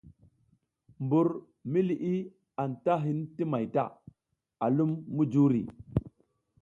[1.03, 1.27] Mbur
[1.71, 2.13] mi liʼi
[2.63, 3.83] anta hin ti may ta,
[4.63, 5.61] a lum mujuri.